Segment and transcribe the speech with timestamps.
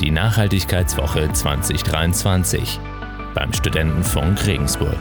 [0.00, 2.80] Die Nachhaltigkeitswoche 2023
[3.34, 4.96] beim Studentenfunk Regensburg.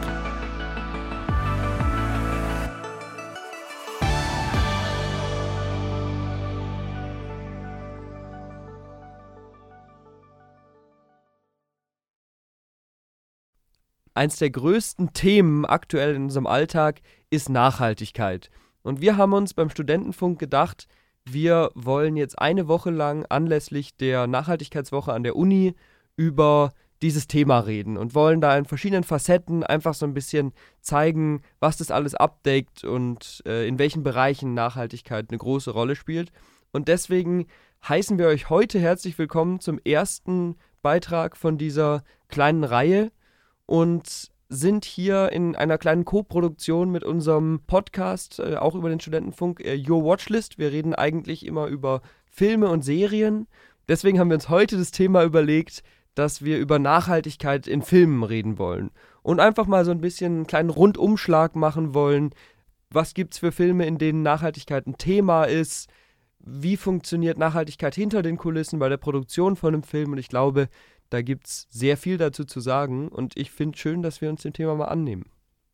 [14.14, 18.50] Eins der größten Themen aktuell in unserem Alltag ist Nachhaltigkeit.
[18.82, 20.90] Und wir haben uns beim Studentenfunk gedacht,
[21.26, 25.76] wir wollen jetzt eine Woche lang anlässlich der Nachhaltigkeitswoche an der Uni
[26.16, 31.42] über dieses Thema reden und wollen da in verschiedenen Facetten einfach so ein bisschen zeigen,
[31.60, 36.32] was das alles abdeckt und äh, in welchen Bereichen Nachhaltigkeit eine große Rolle spielt.
[36.72, 37.48] Und deswegen
[37.88, 43.12] heißen wir euch heute herzlich willkommen zum ersten Beitrag von dieser kleinen Reihe
[43.66, 49.62] und sind hier in einer kleinen Co-Produktion mit unserem Podcast, äh, auch über den Studentenfunk,
[49.62, 50.58] äh, Your Watchlist.
[50.58, 53.48] Wir reden eigentlich immer über Filme und Serien.
[53.88, 55.84] Deswegen haben wir uns heute das Thema überlegt,
[56.16, 58.90] dass wir über Nachhaltigkeit in Filmen reden wollen.
[59.22, 62.32] Und einfach mal so ein bisschen einen kleinen Rundumschlag machen wollen.
[62.90, 65.90] Was gibt es für Filme, in denen Nachhaltigkeit ein Thema ist?
[66.40, 70.14] Wie funktioniert Nachhaltigkeit hinter den Kulissen bei der Produktion von einem Film?
[70.14, 70.70] Und ich glaube,
[71.10, 74.44] da gibt es sehr viel dazu zu sagen und ich finde schön, dass wir uns
[74.44, 75.26] dem Thema mal annehmen.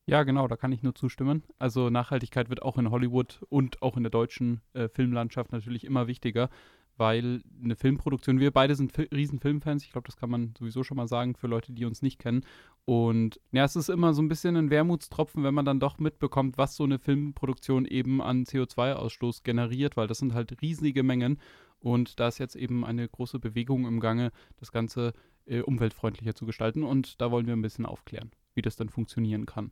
[0.07, 1.43] Ja, genau, da kann ich nur zustimmen.
[1.57, 6.05] Also Nachhaltigkeit wird auch in Hollywood und auch in der deutschen äh, Filmlandschaft natürlich immer
[6.05, 6.49] wichtiger,
[6.95, 10.83] weil eine Filmproduktion, wir beide sind Fil riesen Filmfans, ich glaube, das kann man sowieso
[10.83, 12.45] schon mal sagen für Leute, die uns nicht kennen.
[12.85, 16.59] Und ja, es ist immer so ein bisschen ein Wermutstropfen, wenn man dann doch mitbekommt,
[16.59, 21.39] was so eine Filmproduktion eben an CO2-Ausstoß generiert, weil das sind halt riesige Mengen.
[21.85, 25.13] Und da ist jetzt eben eine große Bewegung im Gange, das Ganze
[25.45, 26.83] äh, umweltfreundlicher zu gestalten.
[26.83, 29.71] Und da wollen wir ein bisschen aufklären, wie das dann funktionieren kann.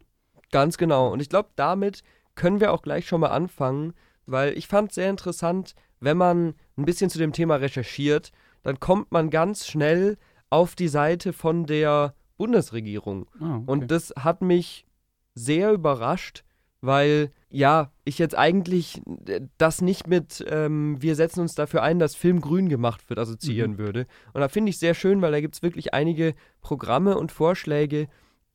[0.52, 1.12] Ganz genau.
[1.12, 2.04] Und ich glaube, damit
[2.36, 3.94] können wir auch gleich schon mal anfangen,
[4.28, 8.80] weil ich fand es sehr interessant, wenn man ein bisschen zu dem Thema recherchiert, dann
[8.80, 10.20] kommt man ganz schnell
[10.52, 13.28] auf die Seite von der Bundesregierung.
[13.40, 13.64] Ah, okay.
[13.66, 14.86] Und das hat mich
[15.34, 16.44] sehr überrascht,
[16.80, 22.00] weil ja, ich jetzt eigentlich äh, das nicht mit, ähm, wir setzen uns dafür ein,
[22.00, 23.78] dass Film grün gemacht wird, assoziieren mhm.
[23.78, 24.08] würde.
[24.34, 28.08] Und da finde ich sehr schön, weil da gibt es wirklich einige Programme und Vorschläge,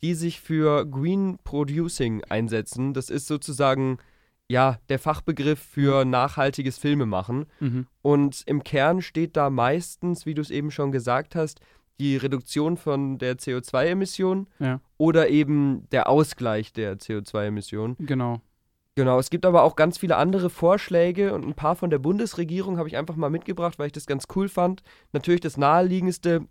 [0.03, 2.93] die sich für Green Producing einsetzen.
[2.93, 3.99] Das ist sozusagen
[4.49, 7.47] ja der Fachbegriff für nachhaltiges Filmemachen.
[7.61, 7.87] Mhm.
[8.03, 11.61] Und im Kern steht da meistens, wie du es eben schon gesagt hast,
[12.01, 14.81] die Reduktion von der CO2-Emission ja.
[14.97, 17.97] oder eben der Ausgleich der CO2-Emission.
[18.01, 18.41] Genau.
[18.99, 22.79] Genau, es gibt aber auch ganz viele andere Vorschläge und ein paar von der Bundesregierung
[22.79, 24.83] habe ich einfach mal mitgebracht, weil ich das ganz cool fand.
[25.13, 26.49] Natürlich das naheliegendste,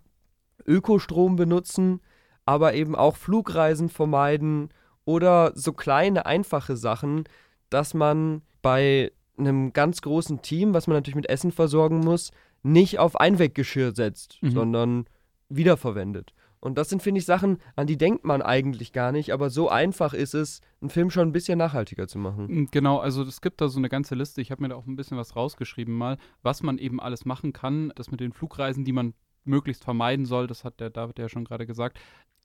[0.66, 2.00] Ökostrom benutzen,
[2.46, 4.70] aber eben auch Flugreisen vermeiden
[5.04, 7.24] oder so kleine, einfache Sachen,
[7.68, 12.30] dass man bei einem ganz großen Team, was man natürlich mit Essen versorgen muss,
[12.62, 14.52] nicht auf Einweggeschirr setzt, mhm.
[14.52, 15.04] sondern
[15.50, 16.32] wiederverwendet.
[16.60, 19.68] Und das sind, finde ich, Sachen, an die denkt man eigentlich gar nicht, aber so
[19.68, 22.46] einfach ist es, einen Film schon ein bisschen nachhaltiger zu machen.
[22.46, 24.86] Mm, genau, also es gibt da so eine ganze Liste, ich habe mir da auch
[24.86, 27.92] ein bisschen was rausgeschrieben mal, was man eben alles machen kann.
[27.94, 29.14] Das mit den Flugreisen, die man
[29.44, 31.98] möglichst vermeiden soll, das hat der David ja schon gerade gesagt.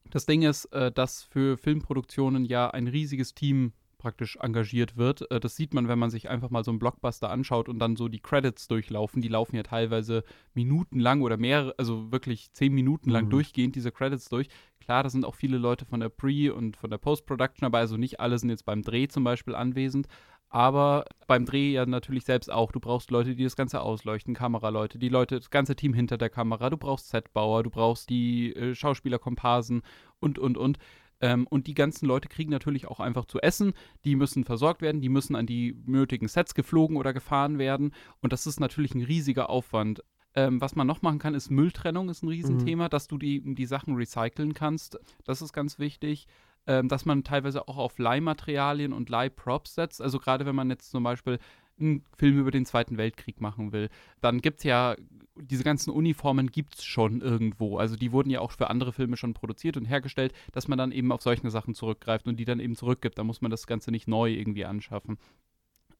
[0.09, 5.31] Das Ding ist, äh, dass für Filmproduktionen ja ein riesiges Team praktisch engagiert wird.
[5.31, 7.95] Äh, das sieht man, wenn man sich einfach mal so einen Blockbuster anschaut und dann
[7.95, 9.21] so die Credits durchlaufen.
[9.21, 13.29] Die laufen ja teilweise minutenlang oder mehr, also wirklich zehn Minuten lang mhm.
[13.31, 14.49] durchgehend diese Credits durch.
[14.79, 17.95] Klar, da sind auch viele Leute von der Pre- und von der Post-Production dabei, also
[17.95, 20.07] nicht alle sind jetzt beim Dreh zum Beispiel anwesend.
[20.49, 22.71] Aber beim Dreh ja natürlich selbst auch.
[22.71, 26.29] Du brauchst Leute, die das Ganze ausleuchten, Kameraleute, die Leute, das ganze Team hinter der
[26.29, 26.69] Kamera.
[26.69, 29.81] Du brauchst Setbauer, du brauchst die äh, Schauspieler, Komparsen
[30.19, 30.77] und, und, und.
[31.23, 33.73] Ähm, und die ganzen Leute kriegen natürlich auch einfach zu essen.
[34.03, 37.93] Die müssen versorgt werden, die müssen an die nötigen Sets geflogen oder gefahren werden.
[38.19, 40.03] Und das ist natürlich ein riesiger Aufwand.
[40.35, 42.89] Ähm, was man noch machen kann, ist Mülltrennung, ist ein Riesenthema, mhm.
[42.89, 44.99] dass du die, die Sachen recyceln kannst.
[45.23, 46.27] Das ist ganz wichtig.
[46.65, 50.01] Ähm, dass man teilweise auch auf Leihmaterialien und Leihprops setzt.
[50.01, 51.39] Also gerade wenn man jetzt zum Beispiel
[51.79, 53.89] einen Film über den Zweiten Weltkrieg machen will,
[54.21, 54.95] dann gibt es ja,
[55.35, 57.77] diese ganzen Uniformen gibt es schon irgendwo.
[57.77, 60.91] Also die wurden ja auch für andere Filme schon produziert und hergestellt, dass man dann
[60.91, 63.17] eben auf solche Sachen zurückgreift und die dann eben zurückgibt.
[63.17, 65.17] Da muss man das Ganze nicht neu irgendwie anschaffen.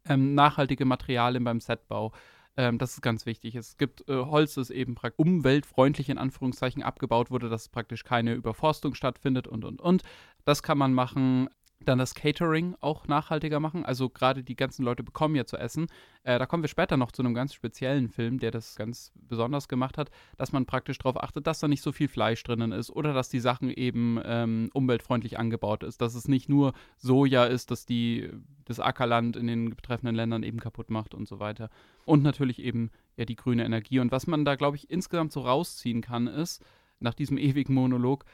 [0.06, 2.12] Ähm, nachhaltige Materialien beim Setbau.
[2.56, 3.56] Ähm, das ist ganz wichtig.
[3.56, 8.94] Es gibt äh, Holz, das eben umweltfreundlich in Anführungszeichen abgebaut wurde, dass praktisch keine Überforstung
[8.94, 10.04] stattfindet und und und.
[10.46, 11.50] Das kann man machen.
[11.86, 13.86] Dann das Catering auch nachhaltiger machen.
[13.86, 15.88] Also gerade die ganzen Leute bekommen ja zu essen.
[16.24, 19.68] Äh, da kommen wir später noch zu einem ganz speziellen Film, der das ganz besonders
[19.68, 22.90] gemacht hat, dass man praktisch darauf achtet, dass da nicht so viel Fleisch drinnen ist
[22.90, 26.02] oder dass die Sachen eben ähm, umweltfreundlich angebaut ist.
[26.02, 28.30] Dass es nicht nur Soja ist, dass die
[28.66, 31.70] das Ackerland in den betreffenden Ländern eben kaputt macht und so weiter.
[32.06, 34.00] Und natürlich eben eher die grüne Energie.
[34.00, 36.64] Und was man da, glaube ich, insgesamt so rausziehen kann, ist,
[37.00, 38.26] nach diesem ewigen Monolog,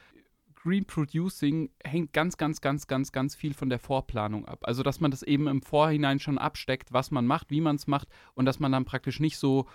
[0.62, 4.60] Green Producing hängt ganz, ganz, ganz, ganz, ganz viel von der Vorplanung ab.
[4.64, 7.86] Also, dass man das eben im Vorhinein schon absteckt, was man macht, wie man es
[7.86, 9.66] macht und dass man dann praktisch nicht so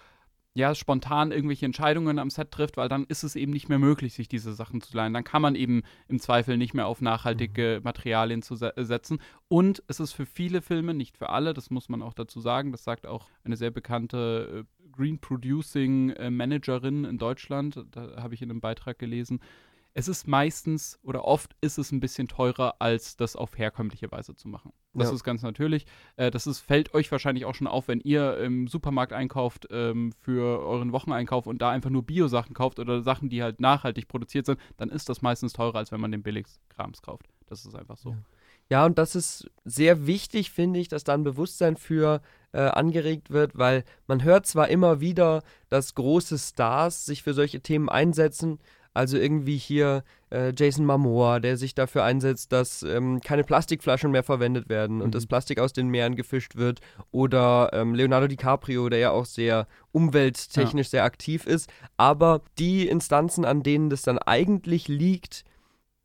[0.57, 4.13] ja, spontan irgendwelche Entscheidungen am Set trifft, weil dann ist es eben nicht mehr möglich,
[4.13, 5.13] sich diese Sachen zu leihen.
[5.13, 7.83] Dann kann man eben im Zweifel nicht mehr auf nachhaltige mhm.
[7.83, 9.19] Materialien zu se setzen.
[9.49, 12.71] Und es ist für viele Filme, nicht für alle, das muss man auch dazu sagen,
[12.71, 18.33] das sagt auch eine sehr bekannte äh, Green Producing äh, Managerin in Deutschland, da habe
[18.33, 19.41] ich in einem Beitrag gelesen,
[19.97, 24.35] es ist meistens oder oft ist es ein bisschen teurer, als das auf herkömmliche Weise
[24.35, 24.73] zu machen.
[24.93, 25.15] Das ja.
[25.15, 25.85] ist ganz natürlich.
[26.17, 30.11] Äh, das ist, fällt euch wahrscheinlich auch schon auf, wenn ihr im Supermarkt einkauft ähm,
[30.19, 34.45] für euren Wocheneinkauf und da einfach nur Bio-Sachen kauft oder Sachen, die halt nachhaltig produziert
[34.45, 37.27] sind, dann ist das meistens teurer, als wenn man den Billigkrams kauft.
[37.47, 38.11] Das ist einfach so.
[38.11, 38.17] Ja.
[38.67, 42.21] Ja, und das ist sehr wichtig, finde ich, dass da ein Bewusstsein für
[42.51, 47.61] äh, angeregt wird, weil man hört zwar immer wieder, dass große Stars sich für solche
[47.61, 48.57] Themen einsetzen,
[48.95, 54.23] also irgendwie hier äh, Jason Momoa, der sich dafür einsetzt, dass ähm, keine Plastikflaschen mehr
[54.23, 55.11] verwendet werden und mhm.
[55.11, 56.79] das Plastik aus den Meeren gefischt wird.
[57.11, 60.91] Oder ähm, Leonardo DiCaprio, der ja auch sehr umwelttechnisch ja.
[60.91, 61.69] sehr aktiv ist.
[61.97, 65.43] Aber die Instanzen, an denen das dann eigentlich liegt,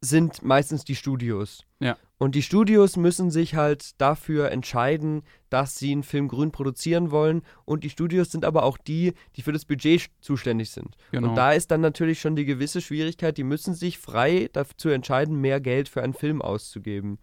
[0.01, 1.65] sind meistens die Studios.
[1.79, 1.97] Ja.
[2.19, 7.43] Und die Studios müssen sich halt dafür entscheiden, dass sie einen Film grün produzieren wollen.
[7.65, 10.97] Und die Studios sind aber auch die, die für das Budget zuständig sind.
[11.13, 11.29] Genau.
[11.29, 15.41] Und da ist dann natürlich schon die gewisse Schwierigkeit, die müssen sich frei dazu entscheiden,
[15.41, 17.19] mehr Geld für einen Film auszugeben.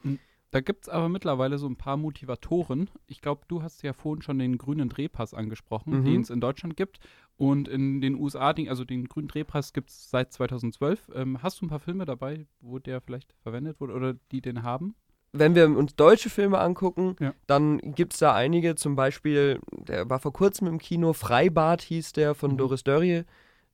[0.52, 2.90] Da gibt es aber mittlerweile so ein paar Motivatoren.
[3.06, 6.06] Ich glaube, du hast ja vorhin schon den grünen Drehpass angesprochen, mhm.
[6.06, 7.00] den es in Deutschland gibt.
[7.38, 11.12] Und in den USA, also den grünen Drehpass gibt es seit 2012.
[11.14, 14.64] Ähm, hast du ein paar Filme dabei, wo der vielleicht verwendet wurde oder die den
[14.64, 14.96] haben?
[15.34, 17.34] Wenn wir uns deutsche Filme angucken, ja.
[17.46, 22.14] dann gibt es da einige, zum Beispiel, der war vor kurzem im Kino, Freibad hieß
[22.14, 22.58] der von mhm.
[22.58, 23.24] Doris Dörrie,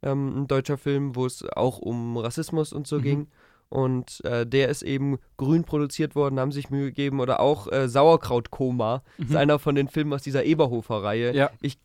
[0.01, 3.01] ähm, ein deutscher Film, wo es auch um Rassismus und so mhm.
[3.01, 3.27] ging.
[3.69, 7.19] Und äh, der ist eben grün produziert worden, haben sich Mühe gegeben.
[7.19, 9.25] Oder auch äh, Sauerkrautkoma, mhm.
[9.25, 11.33] ist einer von den Filmen aus dieser Eberhofer-Reihe.
[11.33, 11.49] Ja.
[11.61, 11.79] Ich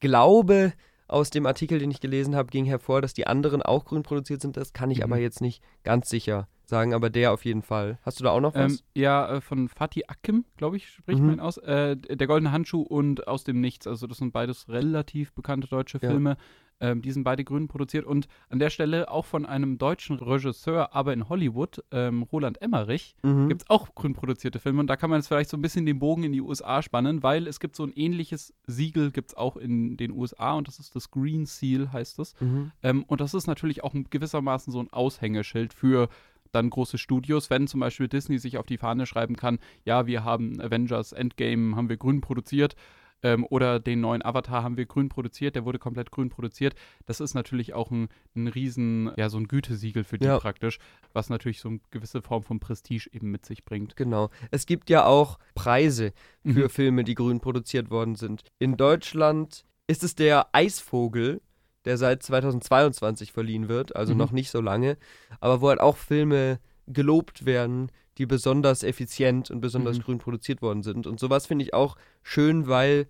[0.00, 0.72] glaube,
[1.06, 4.40] aus dem Artikel, den ich gelesen habe, ging hervor, dass die anderen auch grün produziert
[4.40, 4.56] sind.
[4.56, 5.04] Das kann ich mhm.
[5.04, 7.98] aber jetzt nicht ganz sicher sagen, aber der auf jeden Fall.
[8.02, 8.72] Hast du da auch noch was?
[8.72, 11.26] Ähm, ja, äh, von Fatih Akim, glaube ich, spricht mhm.
[11.26, 11.58] man aus.
[11.58, 13.86] Äh, der Goldene Handschuh und Aus dem Nichts.
[13.86, 16.30] Also das sind beides relativ bekannte deutsche Filme.
[16.30, 16.36] Ja.
[16.80, 20.94] Ähm, die sind beide grün produziert und an der Stelle auch von einem deutschen Regisseur,
[20.94, 23.48] aber in Hollywood, ähm, Roland Emmerich, mhm.
[23.48, 25.86] gibt es auch grün produzierte Filme und da kann man jetzt vielleicht so ein bisschen
[25.86, 29.36] den Bogen in die USA spannen, weil es gibt so ein ähnliches Siegel, gibt es
[29.36, 32.34] auch in den USA und das ist das Green Seal, heißt es.
[32.40, 32.72] Mhm.
[32.82, 36.08] Ähm, und das ist natürlich auch gewissermaßen so ein Aushängeschild für
[36.54, 40.24] dann große Studios, wenn zum Beispiel Disney sich auf die Fahne schreiben kann, ja, wir
[40.24, 42.76] haben Avengers Endgame, haben wir grün produziert
[43.24, 46.74] ähm, oder den neuen Avatar haben wir grün produziert, der wurde komplett grün produziert.
[47.06, 50.38] Das ist natürlich auch ein, ein riesen, ja, so ein Gütesiegel für die ja.
[50.38, 50.78] praktisch,
[51.12, 53.96] was natürlich so eine gewisse Form von Prestige eben mit sich bringt.
[53.96, 54.30] Genau.
[54.50, 56.12] Es gibt ja auch Preise
[56.44, 56.70] für mhm.
[56.70, 58.44] Filme, die grün produziert worden sind.
[58.58, 61.40] In Deutschland ist es der Eisvogel,
[61.86, 64.18] der seit 2022 verliehen wird, also mhm.
[64.18, 64.98] noch nicht so lange,
[65.40, 70.02] aber wo halt auch Filme gelobt werden, die besonders effizient und besonders mhm.
[70.02, 71.06] grün produziert worden sind.
[71.06, 73.06] Und sowas finde ich auch schön, weil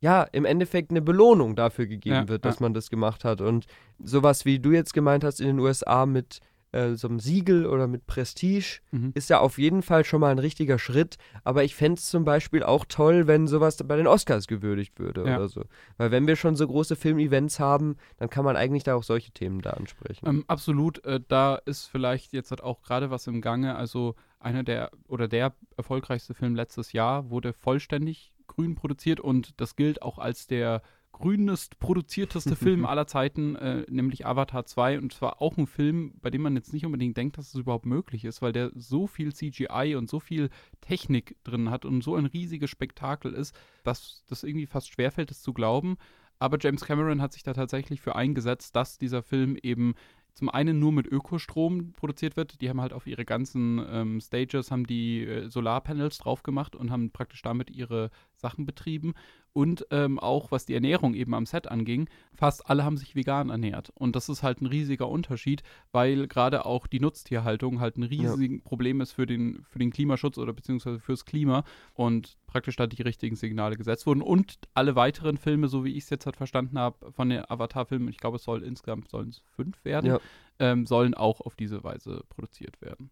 [0.00, 2.62] ja, im Endeffekt eine Belohnung dafür gegeben ja, wird, dass ja.
[2.62, 3.40] man das gemacht hat.
[3.40, 3.66] Und
[3.98, 6.40] sowas, wie du jetzt gemeint hast in den USA mit
[6.70, 9.12] äh, so einem Siegel oder mit Prestige mhm.
[9.14, 11.16] ist ja auf jeden Fall schon mal ein richtiger Schritt.
[11.42, 15.24] Aber ich fände es zum Beispiel auch toll, wenn sowas bei den Oscars gewürdigt würde
[15.24, 15.36] ja.
[15.36, 15.64] oder so.
[15.96, 19.32] Weil wenn wir schon so große Filmevents haben, dann kann man eigentlich da auch solche
[19.32, 20.26] Themen da ansprechen.
[20.26, 21.04] Ähm, absolut.
[21.04, 23.74] Äh, da ist vielleicht jetzt halt auch gerade was im Gange.
[23.74, 29.76] Also einer der oder der erfolgreichste Film letztes Jahr wurde vollständig grün produziert und das
[29.76, 34.98] gilt auch als der grünest produzierteste Film aller Zeiten, äh, nämlich Avatar 2.
[34.98, 37.86] Und zwar auch ein Film, bei dem man jetzt nicht unbedingt denkt, dass es überhaupt
[37.86, 42.14] möglich ist, weil der so viel CGI und so viel Technik drin hat und so
[42.14, 43.54] ein riesiges Spektakel ist,
[43.84, 45.96] dass das irgendwie fast schwerfällt, es zu glauben.
[46.38, 49.94] Aber James Cameron hat sich da tatsächlich für eingesetzt, dass dieser Film eben
[50.38, 52.60] zum einen nur mit Ökostrom produziert wird.
[52.60, 56.92] Die haben halt auf ihre ganzen ähm, Stages haben die äh, Solarpanels drauf gemacht und
[56.92, 59.14] haben praktisch damit ihre Sachen betrieben.
[59.58, 63.50] Und ähm, auch was die Ernährung eben am Set anging, fast alle haben sich vegan
[63.50, 63.90] ernährt.
[63.96, 68.52] Und das ist halt ein riesiger Unterschied, weil gerade auch die Nutztierhaltung halt ein riesiges
[68.52, 68.58] ja.
[68.62, 71.64] Problem ist für den, für den Klimaschutz oder beziehungsweise fürs Klima.
[71.94, 74.22] Und praktisch da die richtigen Signale gesetzt wurden.
[74.22, 78.06] Und alle weiteren Filme, so wie ich es jetzt halt verstanden habe, von den Avatar-Filmen,
[78.06, 80.20] ich glaube, es soll insgesamt sollen es fünf werden, ja.
[80.60, 83.10] ähm, sollen auch auf diese Weise produziert werden.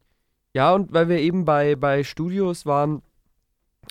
[0.55, 3.03] Ja, und weil wir eben bei, bei Studios waren,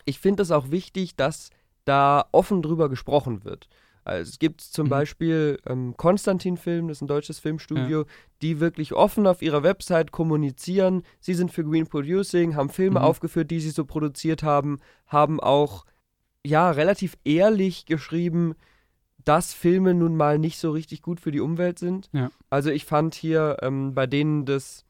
[0.06, 1.50] ich finde es auch wichtig, dass
[1.86, 3.68] da offen drüber gesprochen wird.
[4.04, 4.90] Also es gibt zum Mhm.
[4.92, 8.06] Beispiel ähm, Konstantin-Film, das ist ein deutsches Filmstudio,
[8.42, 11.02] die wirklich offen auf ihrer Website kommunizieren.
[11.20, 13.06] Sie sind für Green Producing, haben Filme Mhm.
[13.06, 15.86] aufgeführt, die sie so produziert haben, haben auch
[16.46, 18.54] ja relativ ehrlich geschrieben,
[19.24, 22.10] dass Filme nun mal nicht so richtig gut für die Umwelt sind.
[22.14, 22.30] Ja.
[22.52, 24.86] Also ich fand hier ähm, bei denen das,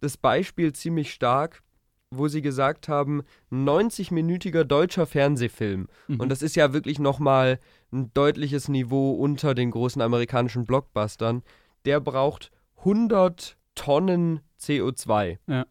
[0.00, 1.62] das Beispiel ziemlich stark,
[2.10, 5.88] wo sie gesagt haben, 90-minütiger deutscher Fernsehfilm.
[6.08, 6.20] Mhm.
[6.20, 7.58] Und das ist ja wirklich nochmal
[7.92, 11.42] ein deutliches Niveau unter den großen amerikanischen Blockbustern.
[11.84, 15.38] Der braucht 100 Tonnen CO2.
[15.46, 15.66] Ja.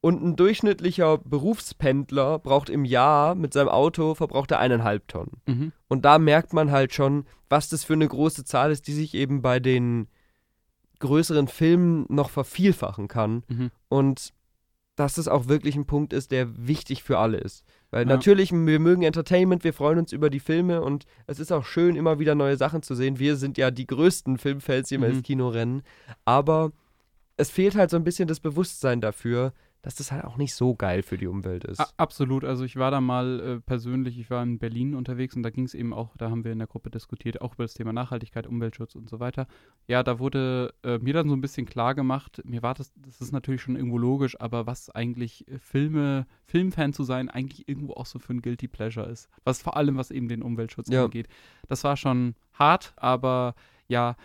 [0.00, 5.40] Und ein durchschnittlicher Berufspendler braucht im Jahr mit seinem Auto verbraucht er eineinhalb Tonnen.
[5.46, 5.72] Mhm.
[5.88, 9.14] Und da merkt man halt schon, was das für eine große Zahl ist, die sich
[9.14, 10.08] eben bei den
[10.98, 13.44] größeren Filmen noch vervielfachen kann.
[13.48, 13.70] Mhm.
[13.88, 14.34] Und
[14.96, 17.64] dass es auch wirklich ein Punkt ist, der wichtig für alle ist.
[17.90, 18.14] Weil Ja.
[18.14, 21.96] natürlich, wir mögen Entertainment, wir freuen uns über die Filme und es ist auch schön,
[21.96, 23.18] immer wieder neue Sachen zu sehen.
[23.18, 25.14] Wir sind ja die größten Filmfans, die immer Mhm.
[25.14, 25.82] ins Kino rennen.
[26.24, 26.70] Aber
[27.36, 29.52] es fehlt halt so ein bisschen das Bewusstsein dafür,
[29.84, 31.78] dass das halt auch nicht so geil für die Umwelt ist.
[31.78, 32.42] A- Absolut.
[32.42, 35.64] Also ich war da mal äh, persönlich, ich war in Berlin unterwegs und da ging
[35.66, 38.46] es eben auch, da haben wir in der Gruppe diskutiert, auch über das Thema Nachhaltigkeit,
[38.46, 39.46] Umweltschutz und so weiter.
[39.86, 43.20] Ja, da wurde äh, mir dann so ein bisschen klar gemacht, mir war das, das
[43.20, 47.92] ist natürlich schon irgendwo logisch, aber was eigentlich äh, Filme, Filmfan zu sein, eigentlich irgendwo
[47.92, 49.28] auch so für ein Guilty Pleasure ist.
[49.44, 51.04] Was vor allem, was eben den Umweltschutz Ja.
[51.04, 51.28] angeht.
[51.68, 53.54] Das war schon hart, aber
[53.86, 54.16] ja,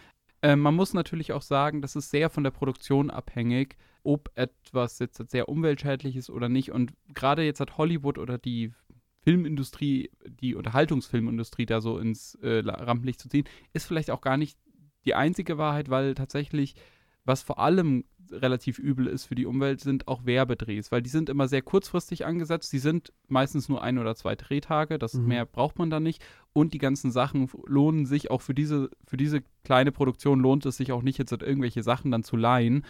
[0.42, 5.00] äh, man muss natürlich auch sagen, das ist sehr von der Produktion abhängig, ob etwas
[5.00, 6.72] jetzt sehr umweltschädlich ist oder nicht.
[6.72, 8.74] Und gerade jetzt hat Hollywood oder die
[9.24, 14.58] Filmindustrie, die Unterhaltungsfilmindustrie da so ins äh, Rampenlicht zu ziehen, ist vielleicht auch gar nicht
[15.06, 16.76] die einzige Wahrheit, weil tatsächlich,
[17.30, 21.30] was vor allem relativ übel ist für die Umwelt, sind auch Werbedrehs, weil die sind
[21.30, 22.74] immer sehr kurzfristig angesetzt.
[22.74, 25.28] Die sind meistens nur ein oder zwei Drehtage, das Mhm.
[25.28, 26.24] mehr braucht man da nicht.
[26.54, 30.78] Und die ganzen Sachen lohnen sich auch für diese, für diese kleine Produktion lohnt es
[30.78, 32.84] sich auch nicht, jetzt irgendwelche Sachen dann zu leihen,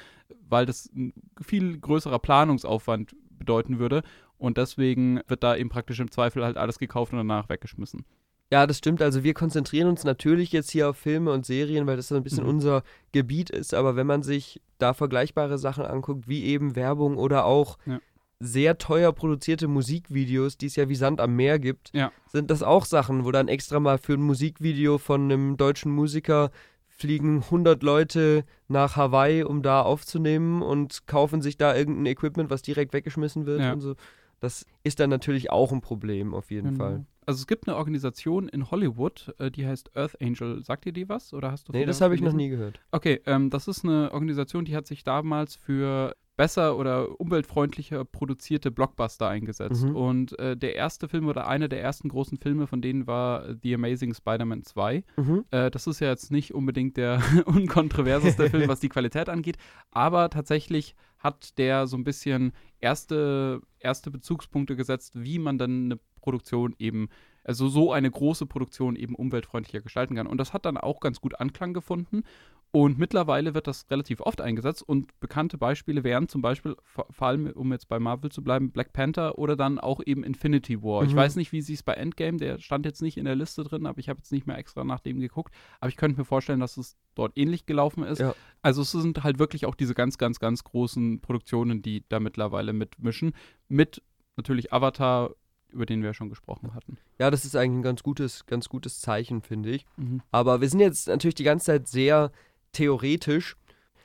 [0.48, 4.03] weil das ein viel größerer Planungsaufwand bedeuten würde.
[4.38, 8.05] Und deswegen wird da eben praktisch im Zweifel halt alles gekauft und danach weggeschmissen.
[8.51, 9.01] Ja, das stimmt.
[9.01, 12.24] Also wir konzentrieren uns natürlich jetzt hier auf Filme und Serien, weil das so ein
[12.24, 12.50] bisschen Mhm.
[12.50, 13.74] unser Gebiet ist.
[13.75, 18.00] Aber wenn man sich da vergleichbare Sachen anguckt, wie eben Werbung oder auch Ja.
[18.39, 22.12] sehr teuer produzierte Musikvideos, die es ja wie Sand am Meer gibt, Ja.
[22.27, 26.50] sind das auch Sachen, wo dann extra mal für ein Musikvideo von einem deutschen Musiker
[26.88, 32.62] fliegen 100 Leute nach Hawaii, um da aufzunehmen und kaufen sich da irgendein Equipment, was
[32.62, 33.74] direkt weggeschmissen wird Ja.
[33.74, 33.96] und so.
[34.41, 36.77] Das ist dann natürlich auch ein Problem auf jeden Genau.
[36.84, 37.06] Fall.
[37.29, 40.63] Also es gibt eine Organisation in Hollywood, äh, die heißt Earth Angel.
[40.63, 41.31] Sagt ihr die was?
[41.31, 42.81] Oder hast du Nee, das habe ich noch nie gehört.
[42.89, 48.71] Okay, ähm, das ist eine Organisation, die hat sich damals für besser oder umweltfreundlicher produzierte
[48.71, 49.83] Blockbuster eingesetzt.
[49.83, 49.95] Mhm.
[49.95, 53.75] Und äh, der erste Film oder einer der ersten großen Filme von denen war The
[53.75, 55.03] Amazing Spider-Man 2.
[55.17, 55.45] Mhm.
[55.51, 59.57] Äh, das ist ja jetzt nicht unbedingt der unkontroverseste Film, was die Qualität angeht,
[59.91, 66.00] aber tatsächlich hat der so ein bisschen erste, erste Bezugspunkte gesetzt, wie man dann eine
[66.19, 67.09] Produktion eben,
[67.43, 70.27] also so eine große Produktion eben umweltfreundlicher gestalten kann.
[70.27, 72.23] Und das hat dann auch ganz gut Anklang gefunden.
[72.71, 77.47] Und mittlerweile wird das relativ oft eingesetzt und bekannte Beispiele wären zum Beispiel, vor, allem
[77.47, 81.03] um jetzt bei Marvel zu bleiben, Black Panther oder dann auch eben Infinity War.
[81.03, 81.17] Ich Mhm.
[81.17, 83.88] weiß nicht, wie sie es bei Endgame, der stand jetzt nicht in der Liste drin,
[83.88, 85.51] aber ich habe jetzt nicht mehr extra nach dem geguckt.
[85.79, 88.19] Aber ich könnte mir vorstellen, dass es dort ähnlich gelaufen ist.
[88.19, 88.35] Ja.
[88.61, 92.71] Also es sind halt wirklich auch diese ganz, ganz, ganz großen Produktionen, die da mittlerweile
[92.73, 93.33] mitmischen.
[93.67, 94.03] Mit
[94.38, 95.31] natürlich Avatar,
[95.71, 96.97] über den wir ja schon gesprochen hatten.
[97.19, 99.85] Ja, das ist eigentlich ein ganz gutes, ganz gutes Zeichen, finde ich.
[99.97, 100.21] Mhm.
[100.31, 102.31] Aber wir sind jetzt natürlich die ganze Zeit sehr
[102.71, 103.55] theoretisch.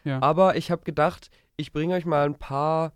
[0.04, 0.20] Ja.
[0.22, 2.92] Aber ich habe gedacht, ich bringe euch mal ein paar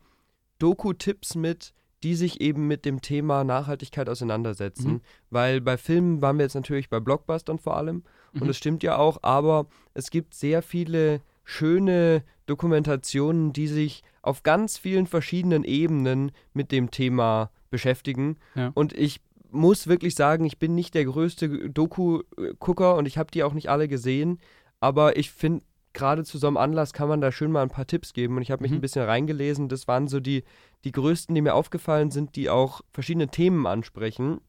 [0.58, 1.72] Doku-Tipps mit,
[2.02, 4.92] die sich eben mit dem Thema Nachhaltigkeit auseinandersetzen.
[4.92, 5.00] Mhm.
[5.30, 8.04] Weil bei Filmen waren wir jetzt natürlich bei Blockbustern vor allem.
[8.34, 8.46] Und Mhm.
[8.48, 14.76] das stimmt ja auch, aber es gibt sehr viele schöne Dokumentationen, die sich auf ganz
[14.78, 18.37] vielen verschiedenen Ebenen mit dem Thema beschäftigen.
[18.55, 18.71] Ja.
[18.75, 23.43] Und ich muss wirklich sagen, ich bin nicht der größte Doku-Gucker und ich habe die
[23.43, 24.38] auch nicht alle gesehen.
[24.81, 27.87] Aber ich finde, gerade zu so einem Anlass kann man da schön mal ein paar
[27.87, 28.37] Tipps geben.
[28.37, 28.78] Und ich habe mich Mhm.
[28.78, 29.69] ein bisschen reingelesen.
[29.69, 30.45] Das waren so die,
[30.85, 34.40] die größten, die mir aufgefallen sind, die auch verschiedene Themen ansprechen.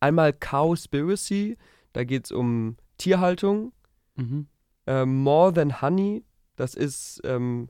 [0.00, 1.56] Einmal Cowspiracy,
[1.92, 3.72] da geht es um Tierhaltung.
[4.16, 4.46] Mhm.
[4.86, 6.24] Ähm, More Than Honey,
[6.56, 7.68] das ist ähm,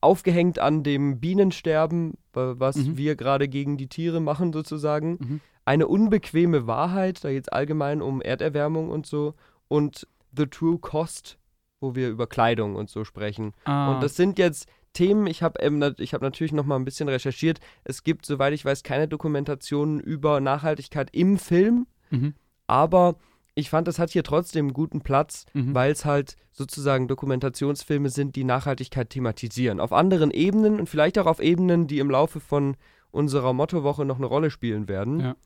[0.00, 2.96] aufgehängt an dem Bienensterben, wa- was Mhm.
[2.96, 5.18] wir gerade gegen die Tiere machen sozusagen.
[5.20, 5.40] Mhm.
[5.64, 9.34] Eine unbequeme Wahrheit, da geht es allgemein um Erderwärmung und so.
[9.68, 10.06] Und
[10.36, 11.38] The True Cost,
[11.80, 13.52] wo wir über Kleidung und so sprechen.
[13.64, 16.84] Ah, Und das sind jetzt Themen, ich habe ähm, ich hab natürlich noch mal ein
[16.84, 17.60] bisschen recherchiert.
[17.84, 22.34] Es gibt, soweit ich weiß, keine Dokumentationen über Nachhaltigkeit im Film, mhm.
[22.66, 23.16] aber
[23.58, 25.74] ich fand, das hat hier trotzdem einen guten Platz, Mhm.
[25.74, 29.80] weil es halt sozusagen Dokumentationsfilme sind, die Nachhaltigkeit thematisieren.
[29.80, 32.76] Auf anderen Ebenen und vielleicht auch auf Ebenen, die im Laufe von
[33.10, 35.20] unserer Mottowoche noch eine Rolle spielen werden.
[35.20, 35.36] Ja.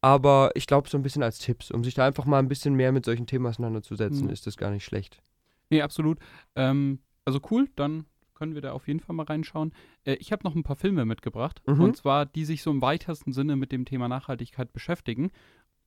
[0.00, 2.74] Aber ich glaube, so ein bisschen als Tipps, um sich da einfach mal ein bisschen
[2.74, 4.32] mehr mit solchen Themen auseinanderzusetzen, Mhm.
[4.32, 5.22] ist das gar nicht schlecht.
[5.70, 6.18] Nee, absolut.
[6.56, 8.04] Ähm, also cool, dann
[8.34, 9.72] können wir da auf jeden Fall mal reinschauen.
[10.04, 11.62] Äh, ich habe noch ein paar Filme mitgebracht.
[11.66, 11.80] Mhm.
[11.80, 15.30] Und zwar, die sich so im weitesten Sinne mit dem Thema Nachhaltigkeit beschäftigen.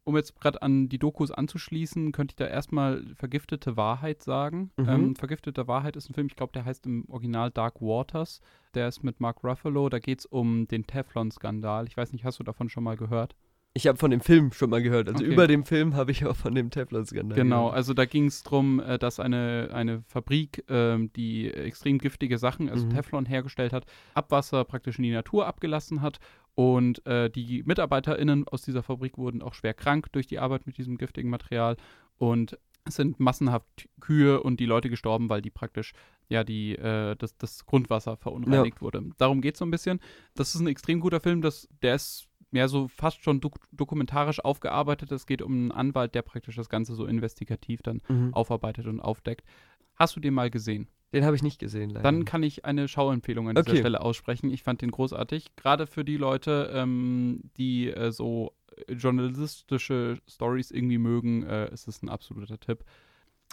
[0.08, 4.72] Um jetzt gerade an die Dokus anzuschließen, könnte ich da erstmal Vergiftete Wahrheit sagen.
[4.78, 4.90] Mhm.
[4.90, 8.40] Ähm, Vergiftete Wahrheit ist ein Film, ich glaube, der heißt im Original Dark Waters.
[8.74, 9.90] Der ist mit Mark Ruffalo.
[9.90, 11.88] Da geht es um den Teflon-Skandal.
[11.88, 13.36] Ich weiß nicht, hast du davon schon mal gehört?
[13.78, 15.08] Ich habe von dem Film schon mal gehört.
[15.08, 15.32] Also Okay.
[15.34, 17.76] über dem Film habe ich auch von dem Teflon-Skandal Genau, gehört.
[17.76, 22.70] also da ging es darum, äh, dass eine, eine Fabrik, ähm, die extrem giftige Sachen,
[22.70, 22.90] also Mhm.
[22.90, 26.18] Teflon hergestellt hat, Abwasser praktisch in die Natur abgelassen hat
[26.56, 30.80] und äh, die MitarbeiterInnen aus dieser Fabrik wurden auch schwer krank durch die Arbeit mit
[30.80, 31.78] diesem giftigen Material
[32.18, 35.94] und es sind massenhaft Kühe und die Leute gestorben, weil die praktisch
[36.30, 39.04] ja die äh, das, das Grundwasser verunreinigt wurde.
[39.20, 40.00] Darum geht es so ein bisschen.
[40.34, 44.40] Das ist ein extrem guter Film, das, der ist mehr so fast schon dok dokumentarisch
[44.44, 45.12] aufgearbeitet.
[45.12, 48.34] Es geht um einen Anwalt, der praktisch das Ganze so investigativ dann Mhm.
[48.34, 49.44] aufarbeitet und aufdeckt.
[49.96, 50.88] Hast du den mal gesehen?
[51.14, 52.04] Den habe ich nicht gesehen, leider.
[52.04, 53.80] Dann kann ich eine Schauempfehlung an dieser Okay.
[53.80, 54.50] Stelle aussprechen.
[54.52, 55.56] Ich fand den großartig.
[55.56, 58.54] Gerade für die Leute, ähm, die äh, so
[58.88, 62.84] äh, journalistische Stories irgendwie mögen, äh, ist es ein absoluter Tipp.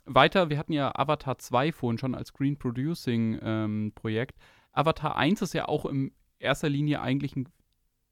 [0.06, 4.36] Weiter, wir hatten ja Avatar 2 vorhin schon als Green Producing ähm, Projekt.
[4.72, 7.48] Avatar 1 ist ja auch in erster Linie eigentlich ein,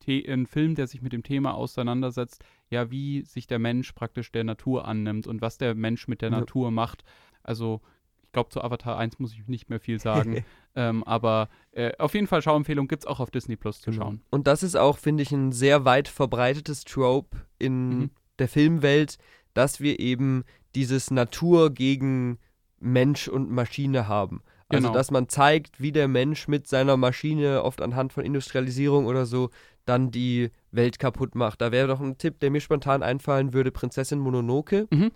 [0.04, 4.32] The ein Film, der sich mit dem Thema auseinandersetzt, ja, wie sich der Mensch praktisch
[4.32, 6.40] der Natur annimmt und was der Mensch mit der Ja.
[6.40, 7.04] Natur macht.
[7.42, 7.80] Also,
[8.24, 10.44] ich glaube, zu Avatar 1 muss ich nicht mehr viel sagen.
[10.74, 14.04] ähm, aber äh, auf jeden Fall Schauempfehlung gibt es auch auf Disney Plus zu Genau.
[14.04, 14.22] schauen.
[14.30, 18.10] Und das ist auch, finde ich, ein sehr weit verbreitetes Trope in Mhm.
[18.38, 19.18] der Filmwelt,
[19.54, 20.44] dass wir eben
[20.74, 22.38] dieses Natur gegen
[22.80, 24.42] Mensch und Maschine haben.
[24.68, 24.94] Also, Genau.
[24.94, 29.50] dass man zeigt, wie der Mensch mit seiner Maschine, oft anhand von Industrialisierung oder so,
[29.84, 31.60] dann die Welt kaputt macht.
[31.60, 34.86] Da wäre doch ein Tipp, der mir spontan einfallen würde: Prinzessin Mononoke.
[34.90, 35.12] Mhm.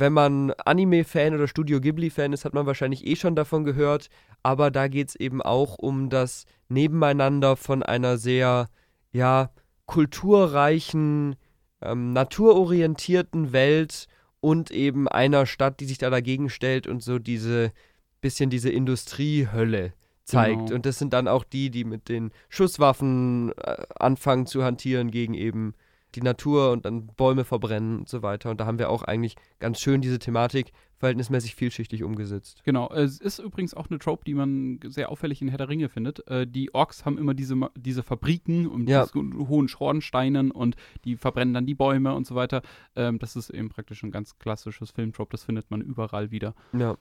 [0.00, 4.10] Wenn man Anime-Fan oder Studio Ghibli-Fan ist, hat man wahrscheinlich eh schon davon gehört.
[4.44, 8.68] Aber da geht es eben auch um das Nebeneinander von einer sehr,
[9.10, 9.50] ja,
[9.86, 11.34] kulturreichen,
[11.82, 14.06] ähm, naturorientierten Welt
[14.40, 17.72] und eben einer Stadt, die sich da dagegen stellt und so diese,
[18.20, 19.94] bisschen diese Industriehölle
[20.28, 20.58] zeigt.
[20.66, 20.74] Genau.
[20.74, 25.34] Und das sind dann auch die, die mit den Schusswaffen äh, anfangen zu hantieren gegen
[25.34, 25.74] eben
[26.14, 28.50] die Natur und dann Bäume verbrennen und so weiter.
[28.50, 32.62] Und da haben wir auch eigentlich ganz schön diese Thematik verhältnismäßig vielschichtig umgesetzt.
[32.64, 35.88] Genau, es ist übrigens auch eine Trope, die man sehr auffällig in Herr der Ringe
[35.88, 36.26] findet.
[36.28, 39.04] Äh, die Orks haben immer diese, diese Fabriken und Ja.
[39.06, 42.62] diese hohen Schornsteinen und die verbrennen dann die Bäume und so weiter.
[42.96, 46.54] Ähm, das ist eben praktisch ein ganz klassisches Filmtrope, das findet man überall wieder.
[46.72, 46.96] Ja.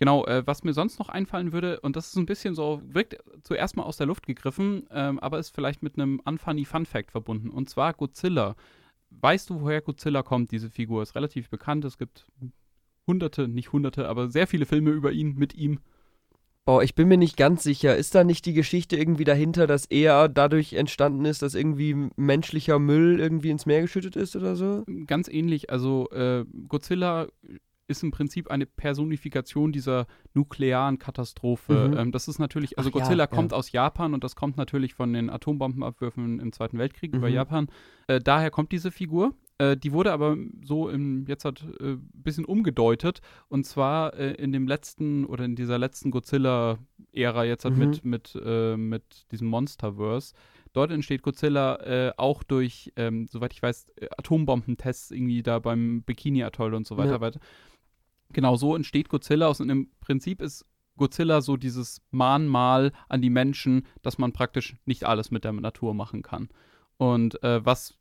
[0.00, 3.18] Genau, äh, was mir sonst noch einfallen würde, und das ist ein bisschen so, wirkt
[3.42, 7.10] zuerst mal aus der Luft gegriffen, ähm, aber ist vielleicht mit einem unfunny Fun Fact
[7.10, 7.50] verbunden.
[7.50, 8.56] Und zwar Godzilla.
[9.10, 11.02] Weißt du, woher Godzilla kommt, diese Figur?
[11.02, 11.84] Ist relativ bekannt.
[11.84, 12.26] Es gibt
[13.06, 15.80] hunderte, nicht hunderte, aber sehr viele Filme über ihn, mit ihm.
[16.64, 17.94] Boah, ich bin mir nicht ganz sicher.
[17.94, 22.78] Ist da nicht die Geschichte irgendwie dahinter, dass er dadurch entstanden ist, dass irgendwie menschlicher
[22.78, 24.82] Müll irgendwie ins Meer geschüttet ist oder so?
[25.06, 25.68] Ganz ähnlich.
[25.68, 27.26] Also äh, Godzilla
[27.90, 31.88] ist im Prinzip eine Personifikation dieser nuklearen Katastrophe.
[31.90, 31.98] Mhm.
[31.98, 33.26] Ähm, das ist natürlich, also Ach ja, Godzilla ja.
[33.26, 37.34] kommt aus Japan und das kommt natürlich von den Atombombenabwürfen im Zweiten Weltkrieg über Mhm.
[37.34, 37.68] Japan.
[38.06, 39.34] Äh, daher kommt diese Figur.
[39.58, 44.32] Äh, die wurde aber so im, jetzt hat ein äh, bisschen umgedeutet und zwar äh,
[44.34, 47.78] in dem letzten oder in dieser letzten Godzilla-Ära jetzt hat Mhm.
[47.78, 50.34] mit, mit, äh, mit diesem Monsterverse.
[50.72, 56.74] Dort entsteht Godzilla äh, auch durch, ähm, soweit ich weiß, Atombombentests irgendwie da beim Bikini-Atoll
[56.74, 57.12] und so weiter.
[57.14, 57.20] Ja.
[57.20, 57.40] weiter.
[58.32, 59.60] Genau so entsteht Godzilla aus.
[59.60, 60.64] Und im Prinzip ist
[60.96, 65.94] Godzilla so dieses Mahnmal an die Menschen, dass man praktisch nicht alles mit der Natur
[65.94, 66.48] machen kann.
[66.98, 67.98] Und äh, was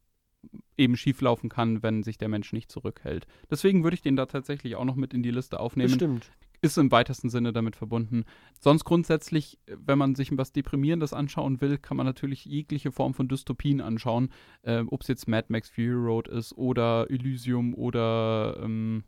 [0.78, 3.28] eben schieflaufen kann, wenn sich der Mensch nicht zurückhält.
[3.50, 6.32] Deswegen würde ich den da tatsächlich auch noch mit in die Liste aufnehmen Bestimmt.
[6.62, 8.24] ist im weitesten Sinne damit verbunden.
[8.60, 13.28] Sonst grundsätzlich, wenn man sich was Deprimierendes anschauen will, kann man natürlich jegliche Form von
[13.28, 14.30] Dystopien anschauen.
[14.62, 19.04] Äh, Ob es jetzt Mad Max Fury Road ist oder Elysium oder, ähm,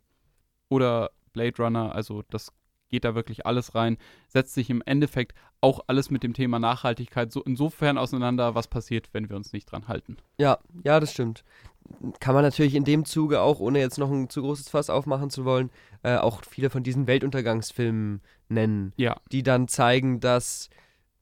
[0.72, 1.94] oder Blade Runner.
[1.94, 2.52] Also das
[2.88, 3.98] geht da wirklich alles rein.
[4.28, 9.08] Setzt sich im Endeffekt auch alles mit dem Thema Nachhaltigkeit so insofern auseinander, was passiert,
[9.12, 10.16] wenn wir uns nicht dran halten.
[10.38, 11.44] Ja, ja, das stimmt.
[12.20, 15.30] Kann man natürlich in dem Zuge auch, ohne jetzt noch ein zu großes Fass aufmachen
[15.30, 15.70] zu wollen,
[16.02, 20.70] äh, auch viele von diesen Weltuntergangsfilmen nennen, Ja, die dann zeigen, dass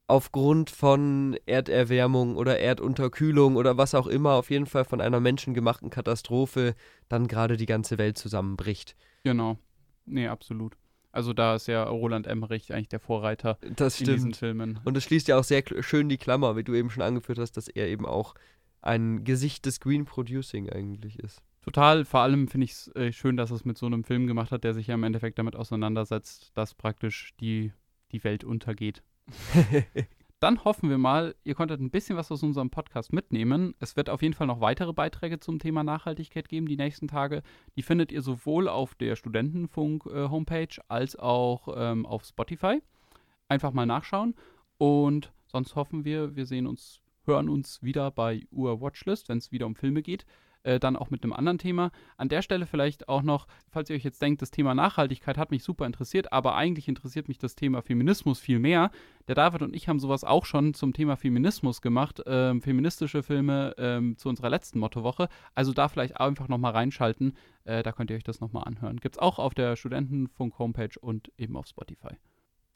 [0.06, 5.88] aufgrund von Erderwärmung oder Erdunterkühlung oder was auch immer, auf jeden Fall von einer menschengemachten
[5.88, 6.74] Katastrophe,
[7.08, 8.96] dann gerade die ganze Welt zusammenbricht.
[9.22, 9.58] Genau.
[10.06, 10.76] Nee, absolut.
[11.12, 14.78] Also da ist ja Roland Emmerich eigentlich der Vorreiter das in diesen Filmen.
[14.84, 17.56] Und es schließt ja auch sehr schön die Klammer, wie du eben schon angeführt hast,
[17.56, 18.34] dass er eben auch
[18.80, 21.42] ein Gesicht des Green Producing eigentlich ist.
[21.62, 24.50] Total, vor allem finde ich es äh, schön, dass es mit so einem Film gemacht
[24.50, 27.72] hat, der sich ja im Endeffekt damit auseinandersetzt, dass praktisch die,
[28.12, 29.02] die Welt untergeht.
[30.40, 33.74] Dann hoffen wir mal, ihr konntet ein bisschen was aus unserem Podcast mitnehmen.
[33.78, 37.42] Es wird auf jeden Fall noch weitere Beiträge zum Thema Nachhaltigkeit geben die nächsten Tage.
[37.76, 42.82] Die findet ihr sowohl auf der Studentenfunk-Homepage äh, als auch ähm, auf Spotify.
[43.48, 44.34] Einfach mal nachschauen.
[44.78, 49.52] Und sonst hoffen wir, wir sehen uns, hören uns wieder bei Ur Watchlist, wenn es
[49.52, 50.24] wieder um Filme geht
[50.62, 51.90] äh, dann auch mit einem anderen Thema.
[52.16, 55.50] An der Stelle vielleicht auch noch, falls ihr euch jetzt denkt, das Thema Nachhaltigkeit hat
[55.50, 58.90] mich super interessiert, aber eigentlich interessiert mich das Thema Feminismus viel mehr.
[59.28, 63.74] Der David und ich haben sowas auch schon zum Thema Feminismus gemacht, ähm, feministische Filme
[63.78, 65.28] ähm, zu unserer letzten Mottowoche.
[65.54, 68.98] Also da vielleicht einfach nochmal reinschalten, äh, da könnt ihr euch das nochmal anhören.
[68.98, 72.16] Gibt es auch auf der Studentenfunk-Homepage und eben auf Spotify.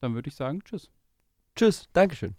[0.00, 0.90] Dann würde ich sagen, tschüss.
[1.56, 2.34] Tschüss, Dankeschön.